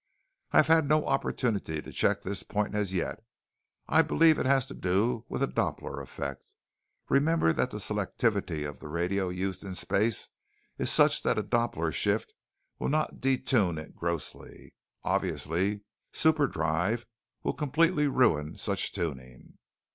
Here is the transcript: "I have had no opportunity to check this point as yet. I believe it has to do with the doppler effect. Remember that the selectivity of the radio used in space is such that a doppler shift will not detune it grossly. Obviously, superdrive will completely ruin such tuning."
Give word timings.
"I 0.51 0.57
have 0.57 0.65
had 0.65 0.89
no 0.89 1.05
opportunity 1.05 1.79
to 1.79 1.91
check 1.91 2.23
this 2.23 2.41
point 2.41 2.73
as 2.73 2.91
yet. 2.91 3.23
I 3.87 4.01
believe 4.01 4.39
it 4.39 4.47
has 4.47 4.65
to 4.65 4.73
do 4.73 5.25
with 5.29 5.41
the 5.41 5.47
doppler 5.47 6.01
effect. 6.01 6.55
Remember 7.07 7.53
that 7.53 7.69
the 7.69 7.77
selectivity 7.77 8.67
of 8.67 8.79
the 8.79 8.87
radio 8.87 9.29
used 9.29 9.63
in 9.63 9.75
space 9.75 10.29
is 10.79 10.89
such 10.91 11.21
that 11.21 11.37
a 11.37 11.43
doppler 11.43 11.91
shift 11.93 12.33
will 12.79 12.89
not 12.89 13.17
detune 13.21 13.77
it 13.79 13.93
grossly. 13.95 14.73
Obviously, 15.03 15.81
superdrive 16.11 17.05
will 17.43 17.53
completely 17.53 18.07
ruin 18.07 18.55
such 18.55 18.93
tuning." 18.93 19.59